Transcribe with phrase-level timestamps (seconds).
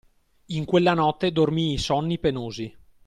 [0.47, 2.75] In quella notte dormii sonni penosi.